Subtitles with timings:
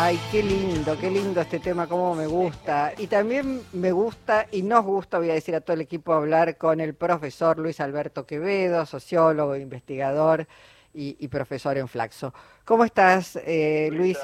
[0.00, 2.92] Ay, qué lindo, qué lindo este tema, cómo me gusta.
[2.98, 6.56] Y también me gusta y nos gusta, voy a decir a todo el equipo, hablar
[6.56, 10.46] con el profesor Luis Alberto Quevedo, sociólogo, investigador
[10.94, 12.32] y, profesor en Flaxo.
[12.64, 14.18] ¿Cómo estás, eh, Luis?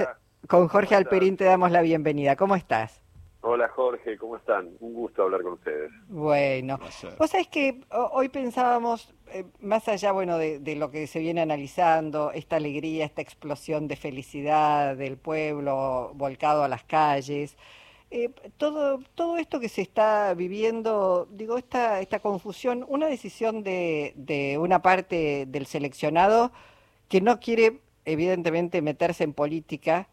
[0.46, 2.36] Con Jorge Alperín te damos la bienvenida.
[2.36, 3.03] ¿Cómo estás?
[3.46, 4.70] Hola Jorge, ¿cómo están?
[4.80, 5.92] Un gusto hablar con ustedes.
[6.08, 6.78] Bueno,
[7.18, 12.32] vos sabés que hoy pensábamos, eh, más allá bueno, de, lo que se viene analizando,
[12.32, 17.58] esta alegría, esta explosión de felicidad del pueblo volcado a las calles,
[18.10, 24.14] eh, todo, todo esto que se está viviendo, digo, esta, esta confusión, una decisión de,
[24.16, 26.50] de una parte del seleccionado
[27.10, 30.08] que no quiere evidentemente meterse en política,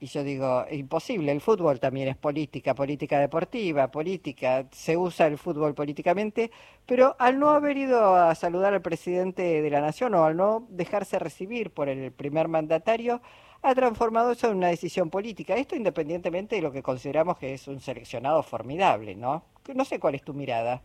[0.00, 5.38] y yo digo, imposible, el fútbol también es política, política deportiva, política, se usa el
[5.38, 6.50] fútbol políticamente,
[6.84, 10.66] pero al no haber ido a saludar al presidente de la nación o al no
[10.68, 13.22] dejarse recibir por el primer mandatario,
[13.62, 15.54] ha transformado eso en una decisión política.
[15.54, 19.44] Esto independientemente de lo que consideramos que es un seleccionado formidable, ¿no?
[19.74, 20.82] No sé cuál es tu mirada.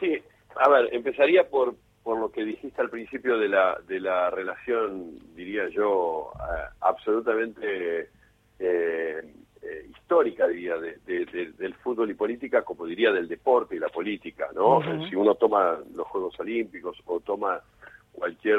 [0.00, 0.20] Sí,
[0.56, 5.18] a ver, empezaría por, por lo que dijiste al principio de la, de la relación,
[5.34, 8.08] diría yo, eh, absolutamente
[8.58, 9.32] eh,
[9.62, 14.80] eh, histórica, diría, del fútbol y política, como diría del deporte y la política, ¿no?
[15.08, 17.60] Si uno toma los Juegos Olímpicos o toma
[18.12, 18.58] cualquier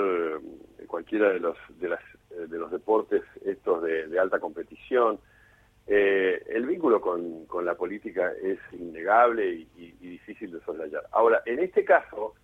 [0.87, 5.19] cualquiera de los de, las, de los deportes estos de, alta competición,
[5.87, 11.03] el vínculo con, con, la política es innegable y, y difícil de soslayar.
[11.11, 12.35] Ahora, en este caso,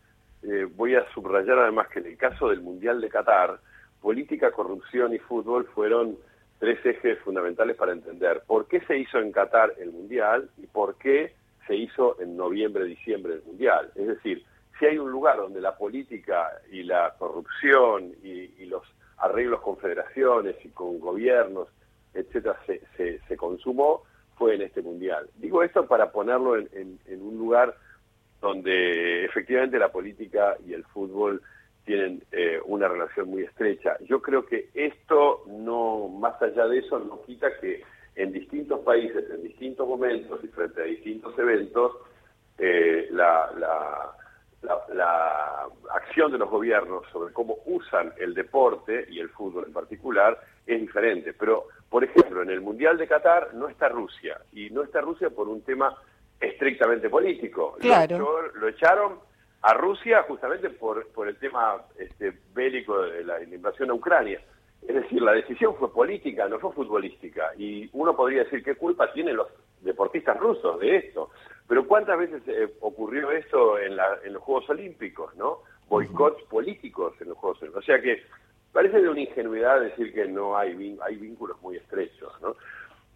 [0.47, 3.59] eh, voy a subrayar además que en el caso del Mundial de Qatar,
[3.99, 6.17] política, corrupción y fútbol fueron
[6.59, 10.97] tres ejes fundamentales para entender por qué se hizo en Qatar el Mundial y por
[10.97, 11.33] qué
[11.65, 13.91] se hizo en noviembre, diciembre el Mundial.
[13.95, 14.43] Es decir,
[14.77, 18.83] si hay un lugar donde la política y la corrupción y, los
[19.17, 21.69] arreglos con federaciones y con gobiernos,
[22.13, 24.03] etcétera, se, se, consumó,
[24.37, 25.29] fue en este Mundial.
[25.37, 27.75] Digo esto para ponerlo en un lugar
[28.45, 31.41] donde efectivamente la política y el fútbol
[31.83, 33.97] tienen eh, una relación muy estrecha.
[34.01, 37.81] Yo creo que esto no, más allá de eso, no quita que
[38.15, 41.93] en distintos países, en distintos momentos y frente a distintos eventos,
[42.59, 44.11] eh, la, la,
[45.91, 50.79] acción de los gobiernos sobre cómo usan el deporte y el fútbol en particular es
[50.79, 51.33] diferente.
[51.33, 55.31] Pero, por ejemplo, en el Mundial de Qatar no está Rusia, y no está Rusia
[55.31, 55.95] por un tema
[56.45, 57.77] estrictamente político.
[57.79, 58.51] Claro.
[58.53, 59.19] Lo, echaron
[59.61, 64.39] a Rusia justamente por, por el tema este, bélico de la, invasión a Ucrania.
[64.87, 67.51] Es decir, la decisión fue política, no fue futbolística.
[67.57, 69.47] Y uno podría decir, ¿qué culpa tienen los
[69.81, 71.31] deportistas rusos de esto?
[71.67, 75.59] Pero ¿cuántas veces eh, ocurrió eso en, la, en los Juegos Olímpicos, no?
[75.87, 77.83] Boicots políticos en los Juegos Olímpicos.
[77.83, 78.23] O sea que
[78.71, 82.55] parece de una ingenuidad decir que no hay, hay vínculos muy estrechos, ¿no?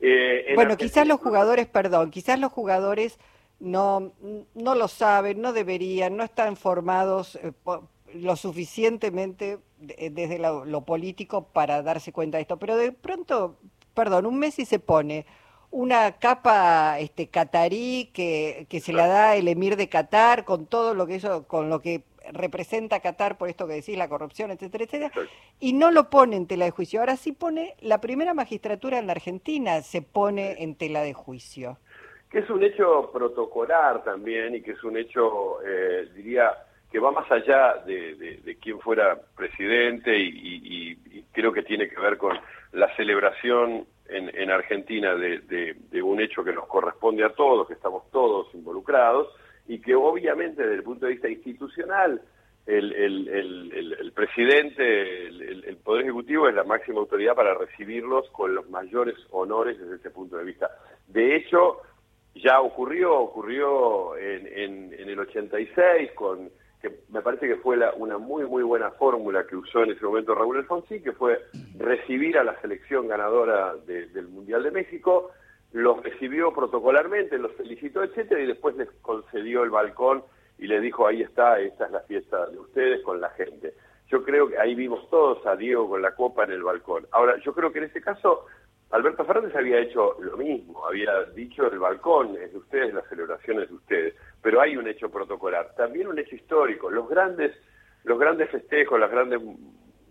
[0.02, 3.20] Eh, bueno, quizás los jugadores, perdón, quizás los jugadores
[3.60, 4.14] no,
[4.54, 7.52] no lo saben, no deberían, no están formados eh,
[8.14, 12.58] lo suficientemente desde lo, político para darse cuenta de esto.
[12.58, 13.58] Pero de pronto,
[13.94, 15.26] perdón, un Messi se pone
[15.72, 20.96] una capa este catarí que, que se la da el emir de Qatar con todo
[20.96, 24.86] lo que eso, con lo que representa Qatar por esto que decís, la corrupción, etcétera,
[24.86, 25.12] etcétera,
[25.60, 27.00] y no lo pone en tela de juicio.
[27.00, 31.78] Ahora sí pone, la primera magistratura en la Argentina se pone en tela de juicio.
[32.30, 36.52] Que es un hecho protocolar también y que es un hecho, eh, diría,
[36.92, 40.98] que va más allá de, de, quién fuera presidente y,
[41.32, 42.38] creo que tiene que ver con
[42.74, 47.76] la celebración en, en Argentina de, de, un hecho que nos corresponde a todos, que
[47.76, 49.28] estamos todos involucrados,
[49.70, 52.20] y que obviamente desde el punto de vista institucional
[52.66, 59.16] el, el, presidente, el, Poder Ejecutivo es la máxima autoridad para recibirlos con los mayores
[59.32, 60.70] honores desde ese punto de vista.
[61.08, 61.82] De hecho,
[62.36, 66.50] ya ocurrió, ocurrió en, en, el 86 con
[66.82, 70.34] que me parece que fue una muy muy buena fórmula que usó en ese momento
[70.34, 71.40] Raúl Alfonsín, que fue
[71.78, 75.32] recibir a la selección ganadora del Mundial de México,
[75.72, 80.24] los recibió protocolarmente, los felicitó, etcétera, y después les concedió el balcón
[80.58, 83.74] y le dijo, ahí está, esta es la fiesta de ustedes con la gente.
[84.08, 87.06] Yo creo que ahí vimos todos a Diego con la copa en el balcón.
[87.12, 88.46] Ahora, yo creo que en este caso
[88.92, 93.62] Alberto Fernández había hecho lo mismo, había dicho el balcón es de ustedes, la celebración
[93.62, 96.90] es de ustedes, pero hay un hecho protocolar, también un hecho histórico.
[96.90, 97.56] Los grandes,
[98.04, 99.40] los grandes festejos, las grandes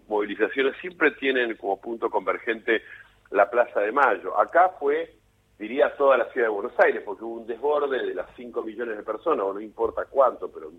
[0.07, 2.83] movilizaciones siempre tienen como punto convergente
[3.31, 4.39] la Plaza de Mayo.
[4.39, 5.18] Acá fue
[5.59, 8.97] diría toda la ciudad de Buenos Aires, porque hubo un desborde de las 5 millones
[8.97, 10.71] de personas, o no importa cuánto, pero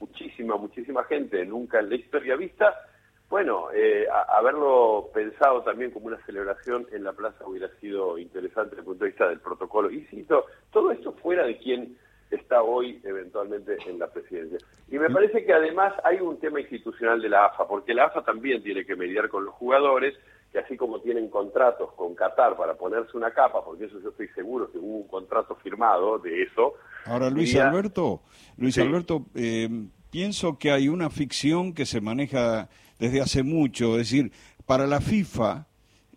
[0.00, 2.74] muchísima, muchísima gente, nunca en la historia vista,
[3.28, 8.80] bueno, eh, haberlo pensado también como una celebración en la plaza hubiera sido interesante desde
[8.80, 9.88] el punto de vista del protocolo.
[9.88, 11.96] Insisto, todo esto fuera de quien
[12.28, 14.58] está hoy eventualmente en la presidencia.
[14.88, 18.22] Y me parece que además hay un tema institucional de la AFA, porque la AFA
[18.22, 20.18] también tiene que mediar con los jugadores,
[20.52, 24.28] que así como tienen contratos con Qatar para ponerse una capa, porque eso yo estoy
[24.28, 26.74] seguro que hubo un contrato firmado de eso.
[27.04, 28.22] Ahora, Luis Alberto,
[28.56, 29.68] Luis Alberto, eh,
[30.10, 32.68] pienso que hay una ficción que se maneja
[32.98, 33.92] desde hace mucho.
[33.92, 34.32] Es decir,
[34.66, 35.68] para la FIFA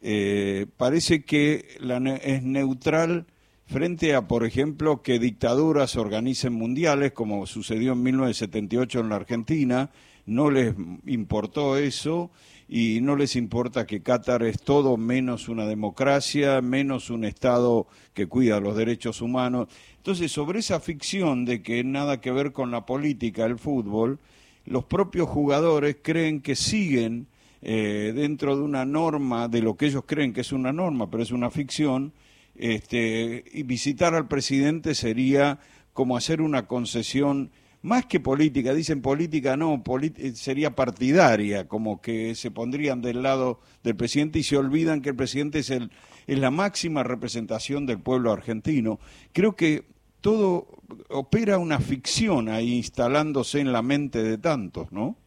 [0.01, 3.27] eh, parece que la es neutral
[3.65, 9.91] frente a, por ejemplo, que dictaduras organicen mundiales, como sucedió en 1978 en la Argentina,
[10.25, 10.75] no les
[11.05, 12.31] importó eso
[12.75, 17.85] y no les importa que Qatar es todo menos una democracia, menos un Estado
[18.15, 19.67] que cuida los derechos humanos.
[19.97, 24.17] Entonces, sobre esa ficción de que nada que ver con la política, el fútbol,
[24.65, 27.27] los propios jugadores creen que siguen
[27.61, 31.21] eh, dentro de una norma, de lo que ellos creen que es una norma, pero
[31.21, 32.11] es una ficción,
[32.55, 35.59] este, y visitar al presidente sería
[35.93, 37.51] como hacer una concesión
[37.83, 43.59] más que política, dicen política no, eh, sería partidaria, como que se pondrían del lado
[43.83, 45.91] del presidente y se olvidan que el presidente es, el,
[46.25, 48.99] es la máxima representación del pueblo argentino.
[49.33, 49.83] Creo que
[50.21, 50.67] todo
[51.09, 55.17] opera una ficción ahí instalándose en la mente de tantos, ¿no?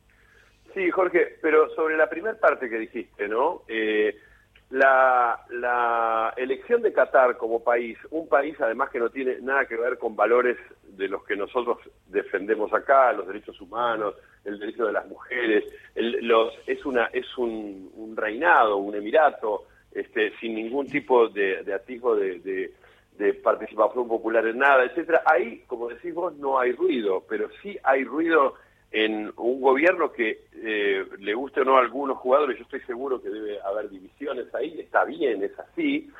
[0.73, 3.63] Sí, Jorge, pero sobre la primera parte que dijiste, ¿no?
[3.69, 4.17] Eh,
[4.77, 9.77] la, la elección de Qatar como país, un país además que no tiene nada que
[9.77, 14.15] ver con valores de los que nosotros defendemos acá, los derechos humanos,
[14.45, 15.65] el derecho de las mujeres,
[15.95, 22.15] los, es una es un, reinado, un emirato, este, sin ningún tipo de, de atisbo
[22.15, 22.73] de
[23.19, 25.23] de participación popular en nada, etcétera.
[25.25, 28.55] Ahí, como decís vos, no hay ruido, pero sí hay ruido
[28.93, 33.21] en un gobierno que eh, le guste o no a algunos jugadores, yo estoy seguro
[33.21, 36.11] que debe haber divisiones ahí, está bien, es así.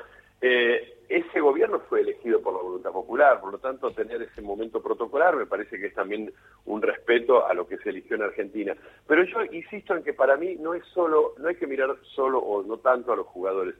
[0.41, 4.83] Eh, ese gobierno fue elegido por la voluntad popular, por lo tanto tener ese momento
[4.83, 6.31] protocolar me parece que es también
[6.65, 8.75] un respeto a lo que se eligió en Argentina.
[9.07, 12.39] Pero yo insisto en que para mí no es solo, no hay que mirar solo
[12.39, 13.75] o no tanto a los jugadores,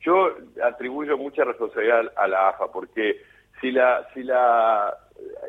[0.00, 0.34] yo
[0.64, 3.20] atribuyo mucha responsabilidad a la AFA, porque
[3.60, 4.96] si la, si la,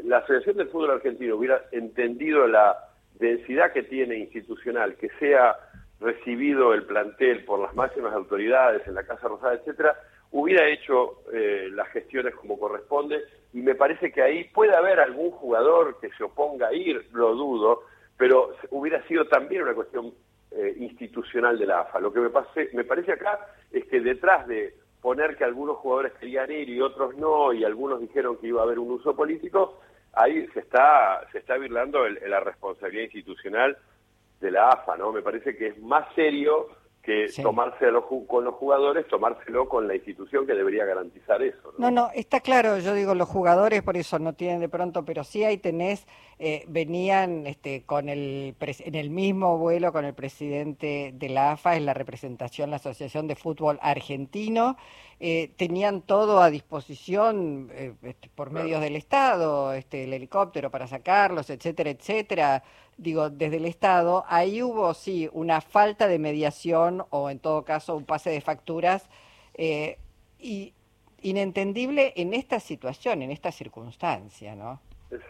[0.03, 2.77] la Asociación del Fútbol Argentino hubiera entendido la
[3.19, 5.55] densidad que tiene institucional, que sea
[5.99, 9.95] recibido el plantel por las máximas autoridades en la Casa Rosada, etcétera,
[10.31, 13.23] hubiera hecho eh, las gestiones como corresponde
[13.53, 17.35] y me parece que ahí puede haber algún jugador que se oponga a ir, lo
[17.35, 17.83] dudo,
[18.17, 20.13] pero hubiera sido también una cuestión
[20.51, 21.99] eh, institucional de la AFA.
[21.99, 23.39] Lo que me, pase, me parece acá
[23.71, 27.99] es que detrás de poner que algunos jugadores querían ir y otros no, y algunos
[27.99, 29.79] dijeron que iba a haber un uso político,
[30.13, 33.77] ahí se está, se está virlando la responsabilidad institucional
[34.39, 35.11] de la AFA, ¿no?
[35.11, 36.67] Me parece que es más serio
[37.01, 41.73] que tomárselo con los jugadores, tomárselo con la institución que debería garantizar eso.
[41.77, 41.89] ¿no?
[41.89, 45.43] no, está claro, yo digo, los jugadores por eso no tienen de pronto, pero sí
[45.43, 46.05] ahí tenés,
[46.37, 51.75] eh, venían este, con el en el mismo vuelo con el presidente de la AFA,
[51.75, 54.77] es la representación, la Asociación de Fútbol Argentino,
[55.19, 60.87] eh, tenían todo a disposición eh, este, por medios del Estado, este, el helicóptero para
[60.87, 62.63] sacarlos, etcétera, etcétera
[63.01, 67.95] digo, desde el Estado, ahí hubo, sí, una falta de mediación o en todo caso
[67.95, 69.09] un pase de facturas
[69.55, 69.97] eh,
[70.39, 70.73] y
[71.23, 74.79] inentendible en esta situación, en esta circunstancia, ¿no?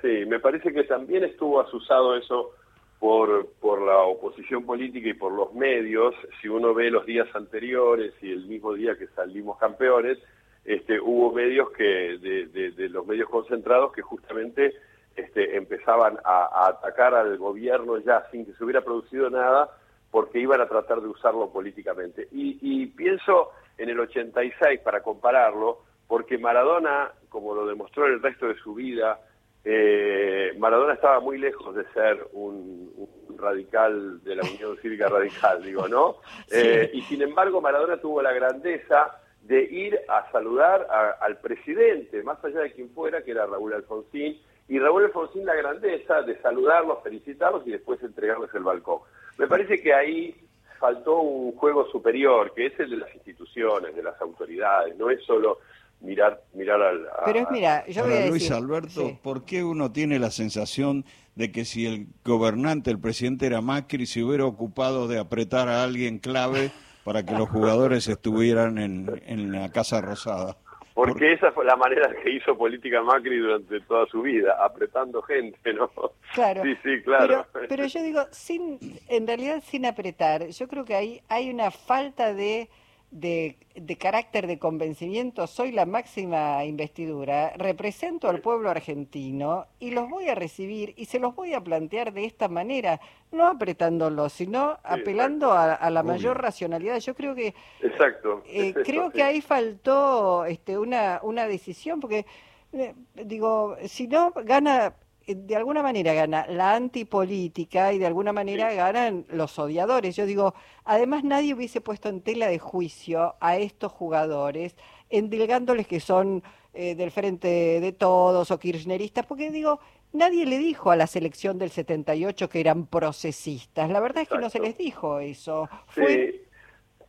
[0.01, 2.51] Sí, me parece que también estuvo asusado eso
[2.99, 6.13] por, por la oposición política y por los medios.
[6.41, 10.19] Si uno ve los días anteriores y el mismo día que salimos campeones,
[10.65, 14.73] este, hubo medios que, de, de los medios concentrados que justamente
[15.15, 19.69] este, empezaban a, atacar al gobierno ya sin que se hubiera producido nada
[20.09, 22.27] porque iban a tratar de usarlo políticamente.
[22.31, 28.47] Y, pienso en el 86 para compararlo, porque Maradona, como lo demostró en el resto
[28.47, 29.21] de su vida,
[29.63, 32.91] eh, Maradona estaba muy lejos de ser un,
[33.37, 36.17] radical de la Unión Cívica Radical, digo, ¿no?
[36.51, 40.85] Eh, y sin embargo, Maradona tuvo la grandeza de ir a saludar
[41.19, 44.39] al presidente, más allá de quien fuera, que era Raúl Alfonsín,
[44.71, 48.99] y Raúl Alfonsín la grandeza de saludarlos, felicitarlos y después entregarles el balcón.
[49.37, 50.33] Me parece que ahí
[50.79, 55.21] faltó un juego superior, que es el de las instituciones, de las autoridades, no es
[55.25, 55.59] solo
[55.99, 60.31] mirar mirar al Pero mira, yo voy a Luis Alberto, ¿por qué uno tiene la
[60.31, 61.03] sensación
[61.35, 65.83] de que si el gobernante, el presidente era Macri, se hubiera ocupado de apretar a
[65.83, 66.71] alguien clave
[67.03, 70.55] para que los jugadores estuvieran en, en la Casa Rosada?
[71.03, 75.73] Porque esa fue la manera que hizo política Macri durante toda su vida, apretando gente,
[75.73, 75.89] ¿no?
[76.35, 76.61] Claro.
[76.61, 77.47] Sí, sí, claro.
[77.51, 78.77] Pero, pero yo digo, sin,
[79.07, 82.69] en realidad sin apretar, yo creo que ahí hay una falta de
[83.11, 90.09] de, de, carácter de convencimiento, soy la máxima investidura, represento al pueblo argentino y los
[90.09, 93.01] voy a recibir y se los voy a plantear de esta manera,
[93.31, 96.99] no apretándolos, sino apelando a, la mayor racionalidad.
[96.99, 102.25] Yo creo que exacto, eh, creo que ahí faltó este, una, una decisión, porque
[102.71, 104.95] eh, digo, si no gana
[105.35, 110.15] de alguna manera gana la antipolítica y de alguna manera ganan los odiadores.
[110.15, 114.75] Yo digo, además nadie hubiese puesto en tela de juicio a estos jugadores,
[115.09, 119.79] endilgándoles que son eh, del frente de todos o kirchneristas, porque digo,
[120.13, 123.89] nadie le dijo a la selección del 78 que eran procesistas.
[123.89, 125.69] La verdad es que no se les dijo eso.
[125.95, 126.41] Sí.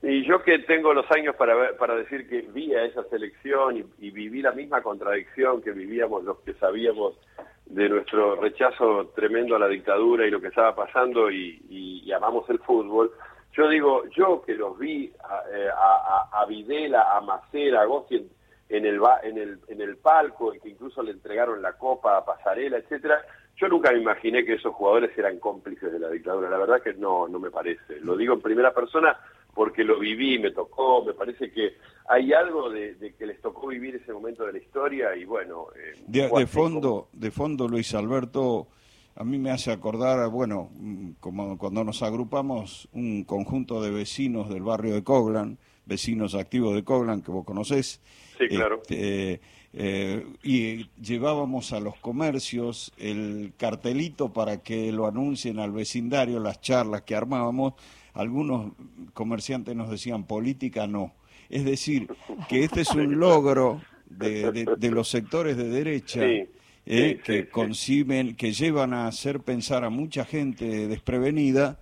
[0.02, 3.84] Y yo que tengo los años para, para decir que vi a esa selección y,
[4.06, 7.14] y viví la misma contradicción que vivíamos los que sabíamos
[7.66, 12.58] de nuestro rechazo tremendo a la dictadura y lo que estaba pasando y, amamos el
[12.58, 13.10] fútbol.
[13.52, 15.68] Yo digo, yo que los vi a, eh,
[16.32, 18.28] a, Videla, a Macera, a Gossi
[18.68, 22.24] en, el, en, el, en el palco y que incluso le entregaron la copa a
[22.24, 23.22] Pasarela, etcétera,
[23.56, 26.50] yo nunca me imaginé que esos jugadores eran cómplices de la dictadura.
[26.50, 28.00] La verdad que no, no me parece.
[28.00, 29.18] Lo digo en primera persona
[29.54, 31.74] porque lo viví, me tocó, me parece que
[32.08, 35.66] hay algo de, que les tocó vivir ese momento de la historia y bueno...
[35.76, 38.68] Eh, de, fondo, de fondo, Luis Alberto,
[39.14, 44.48] a mí me hace acordar, bueno, mm, como cuando nos agrupamos un conjunto de vecinos
[44.48, 48.00] del barrio de Coglan, vecinos activos de Coglan, que vos conocés.
[48.38, 48.80] Sí, claro.
[48.82, 49.40] Este,
[49.74, 56.60] eh, y llevábamos a los comercios el cartelito para que lo anuncien al vecindario, las
[56.60, 57.74] charlas que armábamos
[58.14, 58.72] algunos
[59.14, 61.14] comerciantes nos decían política no.
[61.48, 62.08] Es decir,
[62.48, 68.52] que este es un logro de, de, los sectores de derecha eh, que conciben, que
[68.52, 71.78] llevan a hacer pensar a mucha gente desprevenida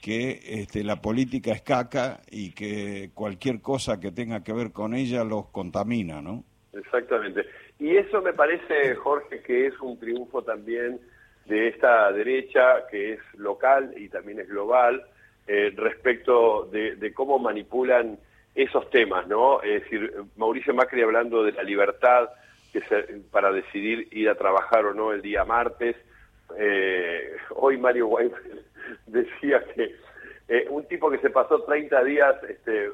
[0.00, 4.94] que este, la política es caca y que cualquier cosa que tenga que ver con
[4.94, 6.44] ella los contamina, ¿no?
[6.72, 7.44] Exactamente.
[7.78, 11.00] Y eso me parece, Jorge, que es un triunfo también
[11.46, 15.04] de esta derecha que es local y también es global,
[15.52, 18.16] eh, respecto de, cómo manipulan
[18.54, 19.60] esos temas, ¿no?
[19.62, 22.28] Es decir, Mauricio Macri hablando de la libertad
[22.72, 22.80] que
[23.32, 25.96] para decidir ir a trabajar o no el día martes.
[26.56, 28.60] Eh, hoy Mario Weinfeld
[29.06, 29.96] decía que
[30.46, 32.90] eh, un tipo que se pasó 30 días este,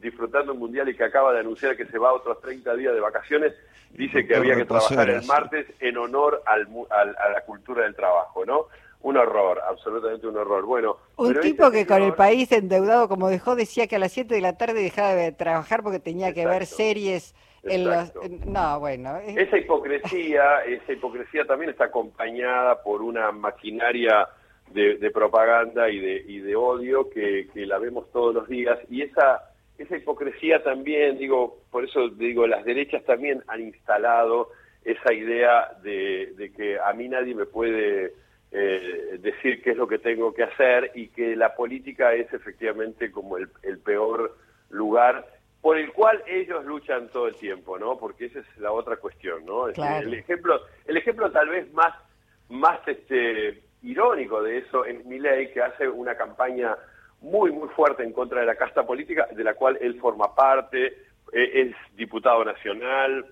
[0.00, 3.00] disfrutando un mundial y que acaba de anunciar que se va otros 30 días de
[3.00, 3.54] vacaciones,
[3.92, 8.44] dice que había que trabajar el martes en honor al, a la cultura del trabajo,
[8.44, 8.66] ¿no?
[9.06, 10.64] Un horror, absolutamente un horror.
[10.64, 14.34] Bueno, un tipo que con el país endeudado como dejó decía que a las 7
[14.34, 17.32] de la tarde dejaba de trabajar porque tenía que ver series
[17.62, 18.12] en los
[18.46, 24.26] no, bueno, esa hipocresía, esa hipocresía también está acompañada por una maquinaria
[24.72, 28.76] de, propaganda y de, y de odio que, que la vemos todos los días.
[28.90, 34.48] Y esa esa hipocresía también, digo, por eso digo, las derechas también han instalado
[34.84, 38.25] esa idea de, de que a mí nadie me puede
[38.58, 43.10] eh, decir qué es lo que tengo que hacer y que la política es efectivamente
[43.10, 43.48] como el,
[43.84, 44.34] peor
[44.70, 45.26] lugar
[45.60, 47.98] por el cual ellos luchan todo el tiempo, ¿no?
[47.98, 49.68] Porque esa es la otra cuestión, ¿no?
[49.68, 51.94] El ejemplo, el ejemplo tal vez más,
[52.48, 56.76] más este, irónico de eso es Milei, que hace una campaña
[57.20, 60.86] muy, muy fuerte en contra de la casta política, de la cual él forma parte,
[61.30, 63.26] eh, es diputado nacional,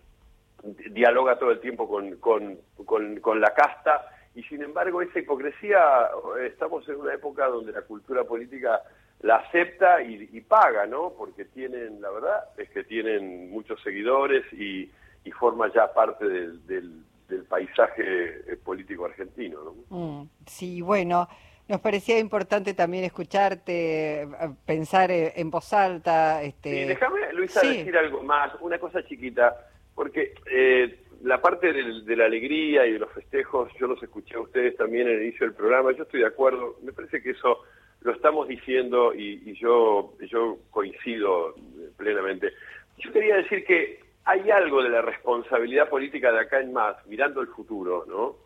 [0.91, 6.09] dialoga todo el tiempo con, con, con, con la casta, y sin embargo esa hipocresía,
[6.45, 8.83] estamos en una época donde la cultura política
[9.23, 11.15] la acepta y, paga, ¿no?
[11.17, 14.91] Porque tienen, la verdad, es que tienen muchos seguidores y,
[15.25, 17.03] y forma ya parte del, del,
[17.49, 18.03] paisaje
[18.47, 19.97] eh, político argentino, ¿no?
[19.97, 21.27] Mm, sí, bueno,
[21.67, 24.29] nos parecía importante también escucharte, eh,
[24.67, 26.43] pensar eh, en voz alta.
[26.43, 26.83] Este...
[26.83, 32.27] Sí, déjame, Luisa, decir algo más, una cosa chiquita, porque eh, la parte de, la
[32.27, 35.57] alegría y de los festejos, yo los escuché a ustedes también en el inicio del
[35.57, 37.61] programa, yo estoy de acuerdo, me parece que eso
[38.03, 41.55] lo estamos diciendo y, yo, yo coincido
[41.97, 42.53] plenamente.
[42.99, 47.41] Yo quería decir que hay algo de la responsabilidad política de acá en más, mirando
[47.41, 48.37] el futuro, ¿no?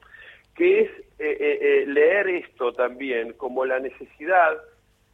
[0.55, 4.57] que es eh, eh, eh, leer esto también como la necesidad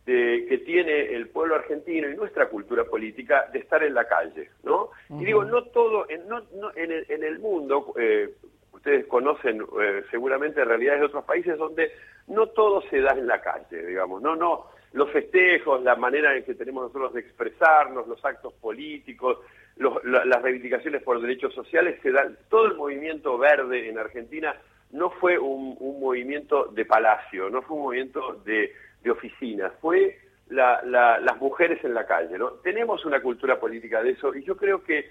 [0.04, 4.90] que tiene el pueblo argentino y nuestra cultura política de estar en la calle, ¿no?
[5.08, 6.42] Y digo, no todo, en, no,
[6.74, 8.34] en, el, en el mundo, eh,
[8.72, 11.90] ustedes conocen eh, seguramente realidades de otros países donde
[12.26, 16.44] no todo se da en la calle, digamos, no, no, los festejos, la manera en
[16.44, 19.38] que tenemos nosotros de expresarnos, los actos políticos,
[19.76, 24.54] las reivindicaciones por derechos sociales, se dan, todo el movimiento verde en Argentina
[24.92, 28.72] no fue un, movimiento de palacio, no fue un movimiento de,
[29.04, 30.18] de oficinas, fue
[30.48, 32.36] las mujeres en la calle.
[32.38, 32.50] ¿no?
[32.62, 35.08] Tenemos una cultura política de eso y yo creo que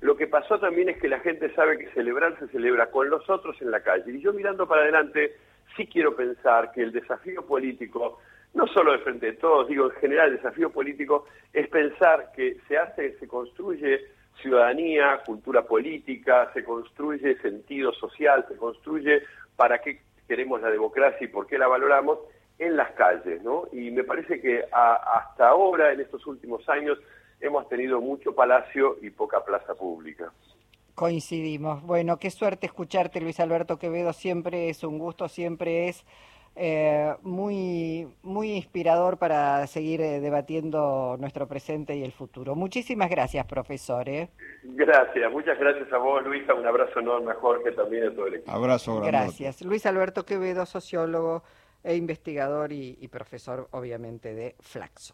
[0.00, 3.28] lo que pasó también es que la gente sabe que celebrar se celebra con los
[3.30, 4.12] otros en la calle.
[4.12, 5.36] Y yo mirando para adelante,
[5.76, 8.18] sí quiero pensar que el desafío político
[8.54, 12.56] no solo de frente de todos, digo en general el desafío político es pensar que
[12.68, 14.00] se hace, se construye
[14.40, 19.22] ciudadanía, cultura política, se construye sentido social, se construye
[19.56, 22.20] para qué queremos la democracia y por qué la valoramos
[22.58, 23.64] en las calles, ¿no?
[23.72, 26.98] Y me parece que hasta ahora, en estos últimos años,
[27.40, 30.32] hemos tenido mucho palacio y poca plaza pública.
[30.94, 31.82] Coincidimos.
[31.82, 34.12] Bueno, qué suerte escucharte, Luis Alberto Quevedo.
[34.12, 36.04] Siempre es un gusto, siempre es
[36.54, 42.54] eh, muy, muy inspirador para seguir eh, debatiendo nuestro presente y el futuro.
[42.54, 44.08] Muchísimas gracias, profesor.
[44.08, 44.28] ¿eh?
[44.62, 46.54] Gracias, muchas gracias a vos, Luisa.
[46.54, 48.52] Un abrazo enorme a Jorge también a todo el equipo.
[48.52, 49.62] Abrazo, Gracias.
[49.62, 51.42] Luis Alberto Quevedo, sociólogo
[51.84, 55.12] e investigador y profesor, obviamente, de Flaxo.